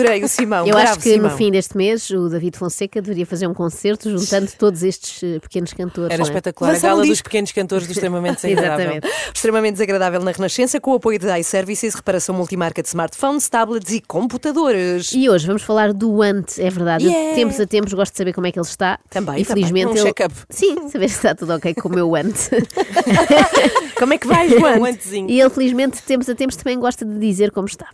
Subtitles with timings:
[0.00, 0.66] Adorei o Simão.
[0.66, 1.30] Eu Bravo, acho que Simão.
[1.30, 5.38] no fim deste mês o David Fonseca deveria fazer um concerto juntando todos estes eh,
[5.40, 6.10] pequenos cantores.
[6.12, 6.24] Era é?
[6.24, 6.70] espetacular.
[6.70, 7.24] A Lançar um gala dos disco.
[7.24, 8.84] pequenos cantores do extremamente desagradável.
[8.92, 9.08] Exatamente.
[9.34, 14.00] Extremamente desagradável na Renascença, com o apoio de iServices, reparação multimarca de smartphones, tablets e
[14.00, 15.12] computadores.
[15.12, 17.04] E hoje vamos falar do Ant, é verdade.
[17.04, 17.30] Eu, Yeah.
[17.30, 18.98] de tempos a tempos gosto de saber como é que ele está.
[19.10, 20.02] Também, E felizmente também.
[20.02, 20.14] Um ele...
[20.14, 20.34] check-up.
[20.50, 22.34] Sim, saber se está tudo ok com o meu Ant.
[23.98, 24.84] Como é que vai, Um João?
[24.84, 25.28] antezinho.
[25.28, 27.88] e ele felizmente de tempos a tempos também gosta de dizer como está.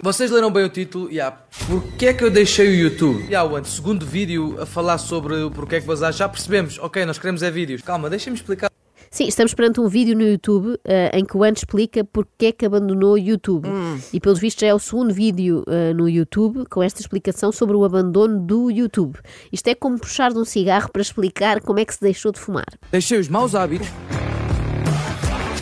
[0.00, 1.10] Vocês leram bem o título?
[1.10, 1.36] Yeah.
[1.66, 3.24] Porquê é que eu deixei o YouTube?
[3.24, 6.12] Yeah, o antes, segundo vídeo a falar sobre o porquê é que vazar.
[6.12, 7.82] Já percebemos, ok, nós queremos é vídeos.
[7.82, 8.70] Calma, deixem-me explicar.
[9.10, 12.52] Sim, estamos perante um vídeo no YouTube eh, em que o Ant explica porque é
[12.52, 13.66] que abandonou o YouTube.
[14.12, 17.74] E pelos vistos já é o segundo vídeo eh, no YouTube com esta explicação sobre
[17.74, 19.18] o abandono do YouTube.
[19.50, 22.38] Isto é como puxar de um cigarro para explicar como é que se deixou de
[22.38, 22.68] fumar.
[22.92, 23.88] Deixei os maus hábitos.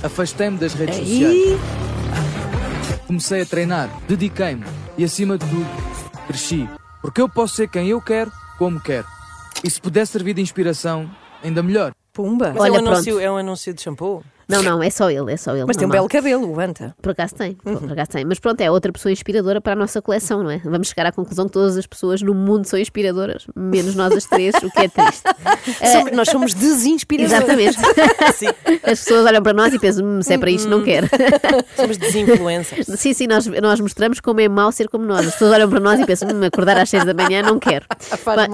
[0.02, 1.85] Afastei-me das redes sociais.
[3.06, 4.64] Comecei a treinar, dediquei-me
[4.98, 5.66] e, acima de tudo,
[6.26, 6.68] cresci.
[7.00, 9.06] Porque eu posso ser quem eu quero, como quero.
[9.62, 11.08] E se puder servir de inspiração,
[11.42, 11.92] ainda melhor.
[12.12, 12.52] pumba.
[12.52, 13.20] Mas Olha, é, um anúncio, pronto.
[13.20, 14.24] é um anúncio de shampoo.
[14.48, 15.64] Não, não, é só ele, é só ele.
[15.66, 16.94] Mas tem um belo cabelo, o Anta.
[17.02, 18.24] Por acaso tem, por acaso tem.
[18.24, 20.58] Mas pronto, é outra pessoa inspiradora para a nossa coleção, não é?
[20.58, 24.24] Vamos chegar à conclusão que todas as pessoas no mundo são inspiradoras, menos nós as
[24.24, 25.22] três, o que é triste.
[25.92, 27.32] Somos- nós somos desinspiradores.
[27.42, 27.76] Exatamente.
[28.36, 28.46] Sim,
[28.84, 31.08] As pessoas olham para nós e pensam, hum, se é para isto, não quero.
[31.74, 32.86] somos desinfluencers.
[32.98, 35.26] Sim, sim, nós, nós mostramos como é mau ser como nós.
[35.26, 37.84] As pessoas olham para nós e pensam, hum, acordar às seis da manhã, não quero.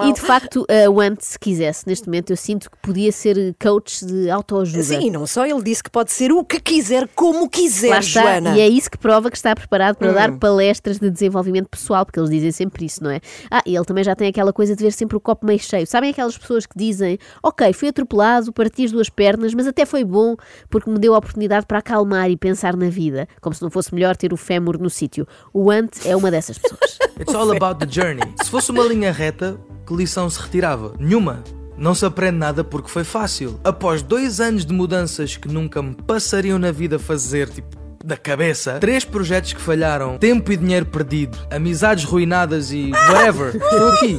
[0.08, 3.54] E de facto, uh, o Ant, se quisesse, neste momento, eu sinto que podia ser
[3.60, 4.82] coach de autoajuda.
[4.82, 8.22] Sim, não só, ele disse que pode ser o que quiser, como quiser, Lá está,
[8.22, 8.56] Joana.
[8.56, 12.19] e é isso que prova que está preparado para dar palestras de desenvolvimento pessoal, porque
[12.20, 13.20] eles dizem sempre isso, não é?
[13.50, 15.86] Ah, e ele também já tem aquela coisa de ver sempre o copo meio cheio.
[15.86, 20.05] Sabem aquelas pessoas que dizem, ok, fui atropelado, parti as duas pernas, mas até foi
[20.05, 20.36] bom
[20.70, 23.95] porque me deu a oportunidade para acalmar e pensar na vida, como se não fosse
[23.95, 25.27] melhor ter o fémur no sítio.
[25.52, 26.98] O Ant é uma dessas pessoas.
[27.20, 28.23] It's all about the journey.
[28.42, 30.95] Se fosse uma linha reta, que lição se retirava?
[30.98, 31.42] Nenhuma.
[31.82, 33.58] Não se aprende nada porque foi fácil.
[33.64, 38.78] Após dois anos de mudanças que nunca me passariam na vida fazer, tipo, da cabeça,
[38.78, 44.18] três projetos que falharam, tempo e dinheiro perdido, amizades ruinadas e whatever, estou aqui.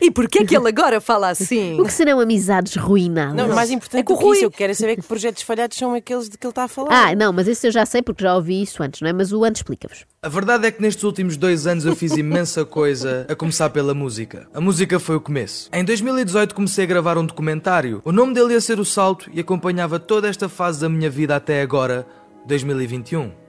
[0.00, 1.80] E porquê é que ele agora fala assim?
[1.80, 3.34] O que serão amizades ruinadas?
[3.34, 5.76] Não, mais importante É que que isso, Rui- eu quero é saber que projetos falhados
[5.76, 6.88] são aqueles de que ele está a falar.
[7.08, 9.12] Ah, não, mas isso eu já sei porque já ouvi isso antes, não é?
[9.12, 10.04] Mas o Ant explica-vos.
[10.22, 13.92] A verdade é que nestes últimos dois anos eu fiz imensa coisa, a começar pela
[13.92, 14.46] música.
[14.54, 15.68] A música foi o começo.
[15.72, 18.00] Em 2018 comecei a gravar um documentário.
[18.04, 21.34] O nome dele ia ser O Salto e acompanhava toda esta fase da minha vida
[21.34, 22.06] até agora,
[22.46, 23.41] 2021.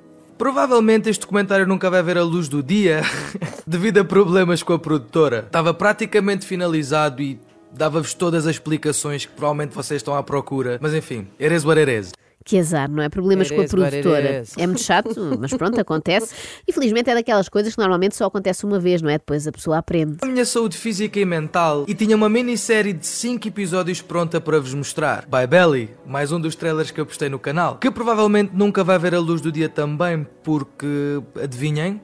[0.44, 3.02] Provavelmente este documentário nunca vai ver a luz do dia
[3.66, 5.46] devido a problemas com a produtora.
[5.48, 7.40] Estava praticamente finalizado e
[7.72, 10.78] dava-vos todas as explicações que provavelmente vocês estão à procura.
[10.82, 12.12] Mas enfim, is what it is.
[12.44, 13.10] Que azar, não é?
[13.10, 14.44] Problemas com a produtora.
[14.58, 16.34] É muito chato, mas pronto, acontece.
[16.68, 19.18] E felizmente é daquelas coisas que normalmente só acontece uma vez, não é?
[19.18, 20.18] Depois a pessoa aprende.
[20.22, 24.60] a minha saúde física e mental e tinha uma minissérie de 5 episódios pronta para
[24.60, 25.26] vos mostrar.
[25.26, 29.00] By Belly, mais um dos trailers que eu postei no canal, que provavelmente nunca vai
[29.00, 32.02] ver a luz do dia também, porque, adivinhem,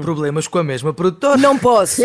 [0.00, 1.36] problemas com a mesma produtora.
[1.36, 2.02] Não posso.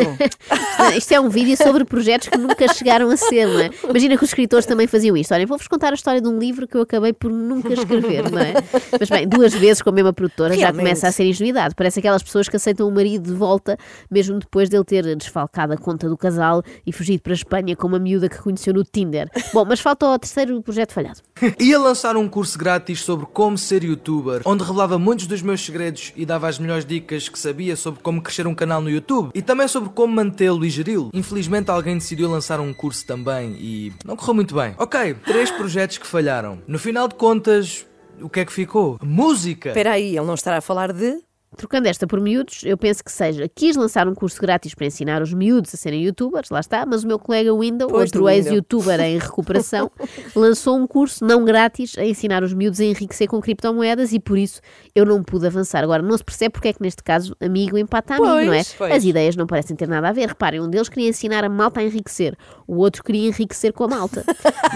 [0.95, 3.69] Isto é um vídeo sobre projetos que nunca chegaram a ser, não é?
[3.89, 5.33] Imagina que os escritores também faziam isto.
[5.33, 8.39] Olhem, vou-vos contar a história de um livro que eu acabei por nunca escrever, não
[8.39, 8.53] é?
[8.99, 10.83] Mas bem, duas vezes com a mesma produtora já Realmente.
[10.83, 11.75] começa a ser ingenuidade.
[11.75, 13.77] Parece aquelas pessoas que aceitam o marido de volta,
[14.09, 17.87] mesmo depois dele ter desfalcado a conta do casal e fugido para a Espanha com
[17.87, 19.29] uma miúda que conheceu no Tinder.
[19.53, 21.19] Bom, mas falta o terceiro projeto falhado.
[21.59, 26.13] Ia lançar um curso grátis sobre como ser youtuber, onde revelava muitos dos meus segredos
[26.15, 29.41] e dava as melhores dicas que sabia sobre como crescer um canal no YouTube e
[29.41, 31.09] também sobre como mantê-lo e geri-lo.
[31.13, 34.73] Infelizmente alguém decidiu lançar um curso também e não correu muito bem.
[34.77, 36.61] Ok, três projetos que falharam.
[36.67, 37.85] No final de contas,
[38.21, 38.97] o que é que ficou?
[39.03, 39.69] Música!
[39.69, 41.19] Espera aí, ele não estará a falar de...
[41.59, 45.21] Trocando esta por miúdos, eu penso que seja, quis lançar um curso grátis para ensinar
[45.21, 48.97] os miúdos a serem youtubers, lá está, mas o meu colega Window, Pois, outro ex-youtuber
[49.01, 49.91] em recuperação,
[50.33, 54.37] lançou um curso não grátis a ensinar os miúdos a enriquecer com criptomoedas e por
[54.37, 54.61] isso
[54.95, 55.83] eu não pude avançar.
[55.83, 58.63] Agora, não se percebe porque é que neste caso amigo empata amigo, não é?
[58.63, 58.93] Pois, pois.
[58.93, 60.29] As ideias não parecem ter nada a ver.
[60.29, 63.87] Reparem, um deles queria ensinar a malta a enriquecer, o outro queria enriquecer com a
[63.89, 64.23] malta.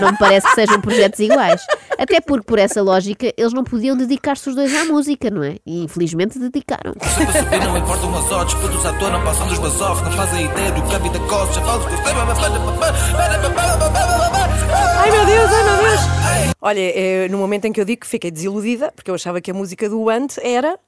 [0.01, 1.62] Não me parece que sejam projetos iguais.
[1.97, 5.57] Até porque, por essa lógica, eles não podiam dedicar-se os dois à música, não é?
[5.65, 6.72] E infelizmente dedicaram.
[7.65, 11.19] Não importam odds Todos toa, não passam dos Não fazem ideia do que a vida
[11.19, 11.61] costa.
[14.97, 16.53] Ai meu Deus, ai meu Deus.
[16.61, 19.51] Olha, é no momento em que eu digo que fiquei desiludida, porque eu achava que
[19.51, 20.79] a música do Ant era...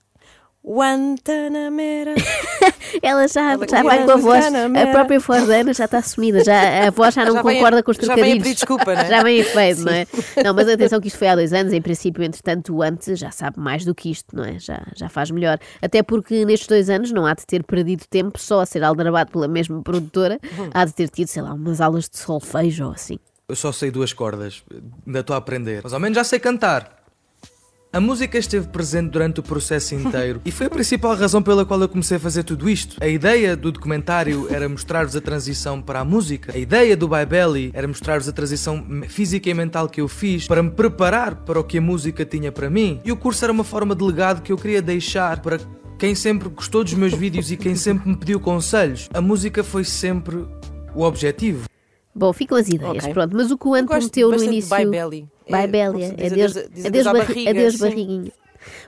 [0.65, 2.15] Guantanamera.
[3.01, 4.45] Ela já, Ela já vai é com a voz.
[4.45, 6.43] A própria voz Ana já está assumida.
[6.43, 8.43] Já, a voz já não Já a- concorda com os já vem a trocadilhos.
[8.43, 9.05] pedir desculpa, né?
[9.09, 10.07] Já vem a feio, não é?
[10.43, 11.71] Não, mas atenção que isto foi há dois anos.
[11.73, 14.57] Em princípio, entretanto, o antes já sabe mais do que isto, não é?
[14.59, 15.59] Já, já faz melhor.
[15.81, 19.31] Até porque nestes dois anos não há de ter perdido tempo só a ser aldrabado
[19.31, 20.39] pela mesma produtora.
[20.57, 20.69] Uhum.
[20.73, 23.19] Há de ter tido, sei lá, umas aulas de solfejo ou assim.
[23.47, 24.63] Eu só sei duas cordas,
[25.05, 27.04] ainda estou a aprender, mas ao menos já sei cantar.
[27.95, 31.79] A música esteve presente durante o processo inteiro e foi a principal razão pela qual
[31.79, 32.97] eu comecei a fazer tudo isto.
[32.99, 36.51] A ideia do documentário era mostrar-vos a transição para a música.
[36.53, 40.45] A ideia do By Belly era mostrar-vos a transição física e mental que eu fiz
[40.45, 42.99] para me preparar para o que a música tinha para mim.
[43.05, 45.57] E o curso era uma forma de legado que eu queria deixar para
[45.97, 49.07] quem sempre gostou dos meus vídeos e quem sempre me pediu conselhos.
[49.13, 50.45] A música foi sempre
[50.93, 51.63] o objetivo.
[52.13, 53.13] Bom, ficam as ideias, Ok.
[53.13, 53.37] pronto.
[53.37, 54.75] Mas o que o Ant gosto meteu no início.
[54.75, 54.83] By
[55.49, 55.67] By
[56.17, 56.89] É, é, se é
[57.53, 58.31] Deus, barriguinha.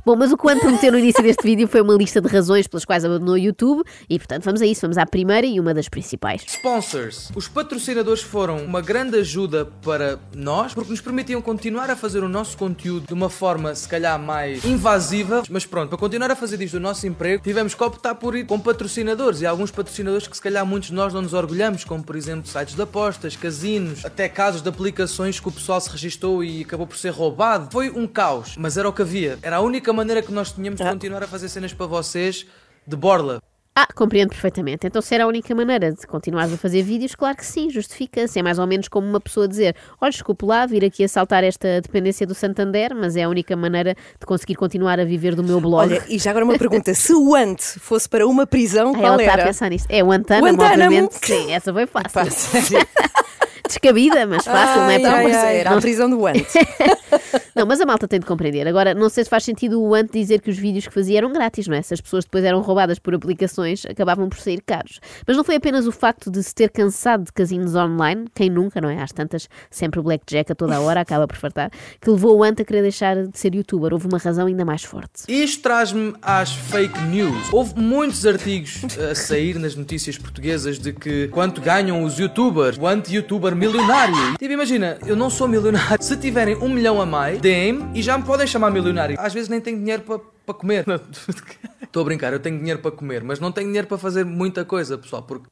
[0.05, 2.27] Bom, mas o que o Ant prometeu no início deste vídeo foi uma lista de
[2.27, 4.81] razões pelas quais abandonou o YouTube e, portanto, vamos a isso.
[4.81, 6.43] Vamos à primeira e uma das principais.
[6.47, 7.31] Sponsors.
[7.35, 12.29] Os patrocinadores foram uma grande ajuda para nós porque nos permitiam continuar a fazer o
[12.29, 15.43] nosso conteúdo de uma forma, se calhar, mais invasiva.
[15.49, 18.45] Mas pronto, para continuar a fazer disto o nosso emprego, tivemos que optar por ir
[18.45, 19.41] com patrocinadores.
[19.41, 22.47] E alguns patrocinadores que, se calhar, muitos de nós não nos orgulhamos, como por exemplo
[22.47, 26.87] sites de apostas, casinos, até casos de aplicações que o pessoal se registou e acabou
[26.87, 27.69] por ser roubado.
[27.71, 29.37] Foi um caos, mas era o que havia.
[29.41, 32.45] Era a única maneira que nós tínhamos de continuar a fazer cenas para vocês
[32.85, 33.41] de borla.
[33.79, 34.87] Ah, compreendo perfeitamente.
[34.87, 38.39] Então, se era a única maneira de continuares a fazer vídeos, claro que sim, justifica-se.
[38.39, 41.43] É mais ou menos como uma pessoa dizer: Olha, desculpe lá, vir aqui a saltar
[41.43, 45.43] esta dependência do Santander, mas é a única maneira de conseguir continuar a viver do
[45.43, 45.91] meu blog.
[45.93, 49.05] Olha, e já agora uma pergunta: se o Ant fosse para uma prisão, Ah, qual
[49.13, 49.45] ela está a era?
[49.45, 49.85] pensar nisto.
[49.91, 50.83] É o Antana, Antânamo.
[50.83, 51.13] obviamente.
[51.23, 52.21] Sim, essa foi fácil.
[53.67, 54.95] Descabida, mas fácil, não é?
[54.95, 55.57] Ai, Para ai, ai.
[55.59, 56.37] Era a prisão do Ant.
[57.57, 58.67] Não, mas a malta tem de compreender.
[58.67, 61.33] Agora, não sei se faz sentido o Ant dizer que os vídeos que fazia eram
[61.33, 61.81] grátis, não é?
[61.81, 64.99] Se as pessoas depois eram roubadas por aplicações, acabavam por sair caros.
[65.25, 68.79] Mas não foi apenas o facto de se ter cansado de casinos online, quem nunca,
[68.79, 69.01] não é?
[69.01, 72.43] Às tantas, sempre o blackjack a toda a hora, acaba por fartar, que levou o
[72.43, 73.91] Ant a querer deixar de ser youtuber.
[73.91, 75.23] Houve uma razão ainda mais forte.
[75.27, 77.51] Isto traz-me às fake news.
[77.51, 82.85] Houve muitos artigos a sair nas notícias portuguesas de que quanto ganham os youtubers, o
[82.85, 84.37] anti-youtuber milionário.
[84.37, 85.97] Tipo, imagina, eu não sou milionário.
[86.03, 89.15] Se tiverem um milhão a mais, deem-me e já me podem chamar milionário.
[89.19, 90.85] Às vezes nem tenho dinheiro para para comer.
[91.83, 94.63] Estou a brincar, eu tenho dinheiro para comer, mas não tenho dinheiro para fazer muita
[94.63, 95.47] coisa, pessoal, porque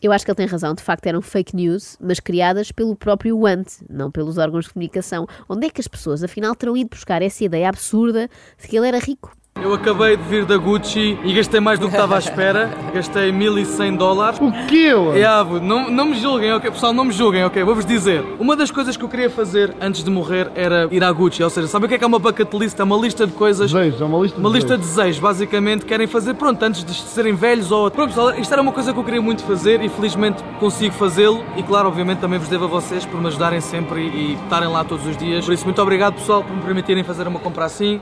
[0.00, 3.46] Eu acho que ele tem razão, de facto eram fake news, mas criadas pelo próprio
[3.46, 5.26] Ant, não pelos órgãos de comunicação.
[5.48, 8.28] Onde é que as pessoas, afinal, terão ido buscar essa ideia absurda
[8.60, 9.36] de que ele era rico?
[9.62, 12.68] Eu acabei de vir da Gucci e gastei mais do que estava à espera.
[12.92, 14.40] Gastei 1100 dólares.
[14.40, 14.88] O quê?
[15.14, 16.68] É, não, não me julguem, ok?
[16.68, 17.62] Pessoal, não me julguem, ok?
[17.62, 18.24] Vou-vos dizer.
[18.40, 21.44] Uma das coisas que eu queria fazer antes de morrer era ir à Gucci.
[21.44, 22.78] Ou seja, sabe o que é que é uma bucket list?
[22.80, 23.72] É uma lista de coisas.
[23.72, 24.96] Desejos, é uma lista de Uma lista de desejos.
[24.96, 27.88] desejos, basicamente, querem fazer, pronto, antes de serem velhos ou...
[27.88, 31.44] Pronto, pessoal, isto era uma coisa que eu queria muito fazer e felizmente consigo fazê-lo.
[31.56, 34.68] E claro, obviamente, também vos devo a vocês por me ajudarem sempre e, e estarem
[34.68, 35.44] lá todos os dias.
[35.44, 38.00] Por isso, muito obrigado, pessoal, por me permitirem fazer uma compra assim.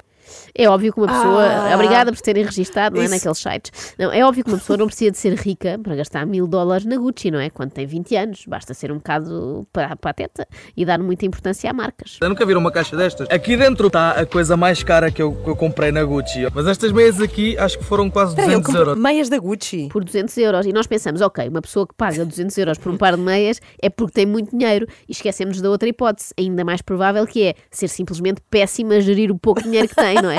[0.55, 1.47] É óbvio que uma pessoa.
[1.47, 1.75] Ah.
[1.75, 3.07] Obrigada por terem registado, não é?
[3.07, 3.15] Isso.
[3.15, 3.95] Naqueles sites.
[3.99, 6.85] Não, é óbvio que uma pessoa não precisa de ser rica para gastar mil dólares
[6.85, 7.51] na Gucci, não é?
[7.51, 8.45] Quando tem 20 anos.
[8.47, 10.47] Basta ser um bocado pa- pateta
[10.77, 12.19] e dar muita importância a marcas.
[12.21, 13.29] Eu nunca viram uma caixa destas?
[13.31, 16.47] Aqui dentro está a coisa mais cara que eu, que eu comprei na Gucci.
[16.55, 19.03] Mas estas meias aqui acho que foram quase Peraí, ele 200 comprou euros.
[19.03, 19.89] meias da Gucci.
[19.91, 20.67] Por 200 euros.
[20.67, 23.61] E nós pensamos, ok, uma pessoa que paga 200 euros por um par de meias
[23.81, 24.87] é porque tem muito dinheiro.
[25.09, 29.31] E esquecemos da outra hipótese, ainda mais provável que é ser simplesmente péssima a gerir
[29.31, 30.39] o pouco dinheiro que tem, não é?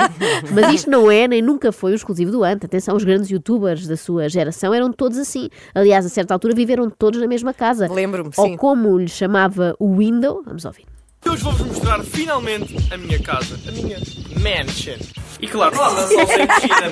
[0.52, 2.64] Mas isto não é, nem nunca foi o exclusivo do Ant.
[2.64, 5.48] Atenção, os grandes youtubers da sua geração eram todos assim.
[5.74, 7.92] Aliás, a certa altura viveram todos na mesma casa.
[7.92, 8.56] Lembro-me, Ou sim.
[8.56, 10.84] como lhe chamava o Window, vamos ouvir.
[11.24, 13.96] Hoje vou-vos mostrar finalmente a minha casa, a minha
[14.40, 14.98] mansion.
[15.40, 16.90] E claro, não só sem piscina,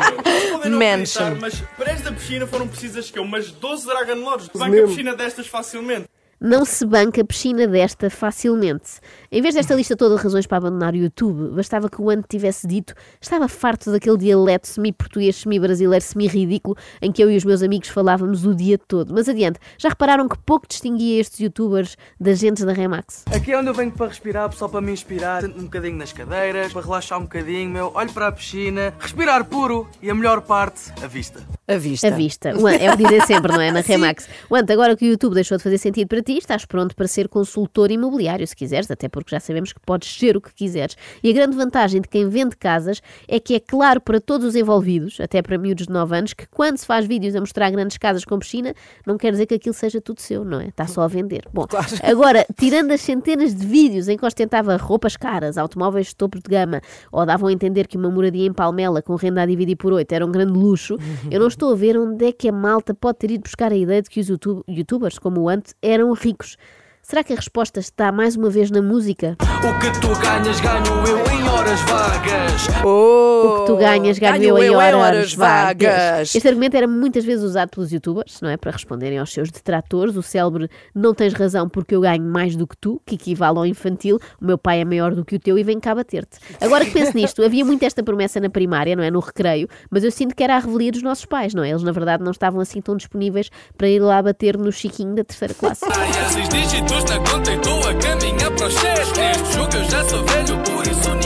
[0.68, 0.78] meu.
[0.78, 1.24] Mansion.
[1.24, 4.48] acreditar, mas para esta piscina foram precisas que eu, umas 12 Dragon Lords.
[4.54, 6.06] Banca a piscina destas facilmente.
[6.42, 8.92] Não se banca piscina desta facilmente.
[9.30, 12.24] Em vez desta lista toda de razões para abandonar o YouTube, bastava que o Ant
[12.26, 17.62] tivesse dito estava farto daquele dialeto semi-português, semi-brasileiro, semi-ridículo em que eu e os meus
[17.62, 19.12] amigos falávamos o dia todo.
[19.12, 23.26] Mas adiante, já repararam que pouco distinguia estes youtubers das gentes da Remax?
[23.30, 25.42] Aqui é onde eu venho para respirar, pessoal, para me inspirar.
[25.42, 27.92] Sento-me um bocadinho nas cadeiras, para relaxar um bocadinho, meu.
[27.94, 31.44] Olho para a piscina, respirar puro e a melhor parte, a vista.
[31.70, 32.08] A vista.
[32.08, 32.48] A vista.
[32.48, 33.70] É o que dizem sempre, não é?
[33.70, 34.28] Na Remax.
[34.50, 37.06] O Ant, agora que o YouTube deixou de fazer sentido para ti, estás pronto para
[37.06, 40.96] ser consultor imobiliário, se quiseres, até porque já sabemos que podes ser o que quiseres.
[41.22, 44.56] E a grande vantagem de quem vende casas é que é claro para todos os
[44.56, 47.96] envolvidos, até para miúdos de 9 anos, que quando se faz vídeos a mostrar grandes
[47.98, 48.74] casas com piscina,
[49.06, 50.68] não quer dizer que aquilo seja tudo seu, não é?
[50.68, 51.44] Está só a vender.
[51.52, 51.66] Bom,
[52.02, 56.50] agora, tirando as centenas de vídeos em que ostentava roupas caras, automóveis de topo de
[56.50, 56.80] gama,
[57.12, 60.10] ou davam a entender que uma moradia em Palmela com renda a dividir por 8
[60.12, 60.98] era um grande luxo,
[61.30, 63.76] eu não estou a ver onde é que a malta pode ter ido buscar a
[63.76, 66.56] ideia de que os YouTube- youtubers, como o Ant, eram ricos.
[67.02, 69.36] Será que a resposta está mais uma vez na música?
[69.40, 72.68] O que tu ganhas, ganho eu em horas vagas.
[72.84, 75.92] O que tu ganhas, ganho eu em horas, vagas.
[75.94, 76.34] vagas.
[76.34, 78.56] Este argumento era muitas vezes usado pelos youtubers, não é?
[78.56, 80.16] Para responderem aos seus detratores.
[80.16, 83.66] O célebre não tens razão porque eu ganho mais do que tu, que equivale ao
[83.66, 84.18] infantil.
[84.40, 86.38] O meu pai é maior do que o teu e vem cá bater-te.
[86.60, 89.10] Agora que penso nisto, havia muito esta promessa na primária, não é?
[89.10, 91.70] No recreio, mas eu sinto que era a revelia dos nossos pais, não é?
[91.70, 95.24] Eles, na verdade, não estavam assim tão disponíveis para ir lá bater no chiquinho da
[95.24, 95.84] terceira classe.
[96.30, 99.20] Seis dígitos na conta e estou a caminhar para os sete.
[99.20, 101.19] Neste jogo eu já sou velho, por isso mete.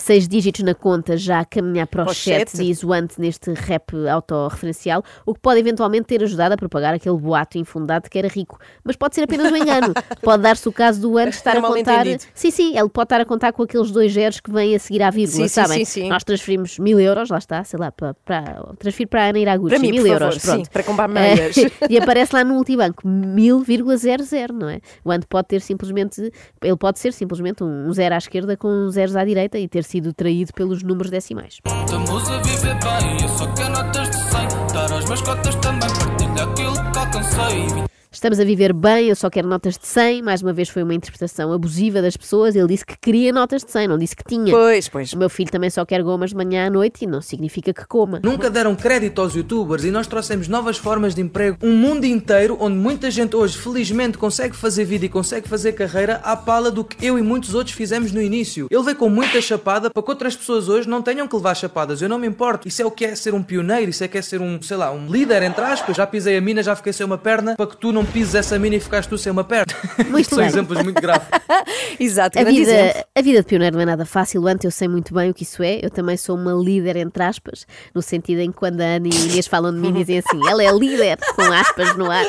[0.00, 3.52] Seis dígitos na conta já a caminhar para os os sete, diz o Ant neste
[3.52, 8.18] rap autorreferencial, o que pode eventualmente ter ajudado a propagar aquele boato infundado de que
[8.18, 8.58] era rico.
[8.82, 9.92] Mas pode ser apenas um engano.
[10.22, 12.06] pode dar-se o caso do Ant estar a contar.
[12.34, 15.02] Sim, sim, ele pode estar a contar com aqueles dois zeros que vêm a seguir
[15.02, 15.84] à vírgula, Sim, sim, sabem?
[15.84, 16.08] sim, sim.
[16.08, 19.68] Nós transferimos mil euros, lá está, sei lá, para, para transferir para a Ana Iraguchi,
[19.68, 20.64] Para mim, mil euros, favor, pronto.
[20.64, 21.58] sim, para comprar meias.
[21.58, 24.80] Eh, e aparece lá no multibanco 1000,00, não é?
[25.04, 28.90] O Ant pode ter simplesmente, ele pode ser simplesmente um zero à esquerda com um
[28.90, 31.58] zeros à direita e ter sido traído pelos números decimais.
[31.64, 34.30] Estamos a viver bem, eu só quero notas de 100.
[34.72, 37.89] Dar aos meus cotas também, partilho aquilo que alcancei.
[38.12, 40.22] Estamos a viver bem, eu só quero notas de 100.
[40.22, 42.56] Mais uma vez foi uma interpretação abusiva das pessoas.
[42.56, 44.52] Ele disse que queria notas de 100, não disse que tinha.
[44.52, 45.12] Pois, pois.
[45.12, 47.86] O meu filho também só quer gomas de manhã à noite e não significa que
[47.86, 48.20] coma.
[48.24, 51.56] Nunca deram crédito aos youtubers e nós trouxemos novas formas de emprego.
[51.62, 56.16] Um mundo inteiro onde muita gente hoje, felizmente, consegue fazer vida e consegue fazer carreira
[56.24, 58.66] à pala do que eu e muitos outros fizemos no início.
[58.68, 62.02] Ele veio com muita chapada para que outras pessoas hoje não tenham que levar chapadas.
[62.02, 62.66] Eu não me importo.
[62.66, 64.76] Isso é o que é ser um pioneiro, isso é que é ser um, sei
[64.76, 65.96] lá, um líder, entre aspas.
[65.96, 68.58] Já pisei a mina, já fiquei sem uma perna, para que tu não pises essa
[68.58, 69.72] mina e ficaste tu sem uma perna.
[70.08, 70.46] Muito São bem.
[70.46, 71.40] exemplos muito gráficos.
[71.98, 72.58] Exato, A exemplo.
[72.58, 75.34] vida, a vida de pioneiro não é nada fácil, antes eu sei muito bem o
[75.34, 75.80] que isso é.
[75.82, 79.10] Eu também sou uma líder, entre aspas, no sentido em que quando a Ana e
[79.12, 82.24] a Inês falam de mim dizem assim: ela é líder, com aspas no ar.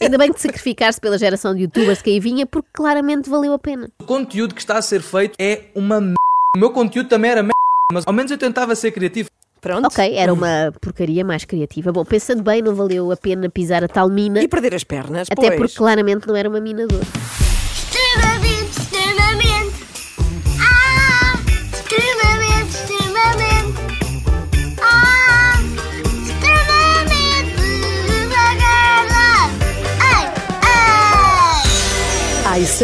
[0.00, 3.52] Ainda bem que te sacrificaste pela geração de youtubers que aí vinha, porque claramente valeu
[3.52, 3.90] a pena.
[4.00, 6.14] O conteúdo que está a ser feito é uma m...
[6.56, 7.50] O meu conteúdo também era m...
[7.92, 9.28] mas ao menos eu tentava ser criativo.
[9.60, 9.86] Pronto.
[9.86, 11.92] Ok, era uma porcaria mais criativa.
[11.92, 15.28] Bom, pensando bem, não valeu a pena pisar a tal mina, E perder as pernas,
[15.30, 15.56] até pois.
[15.58, 16.94] porque claramente não era uma mina de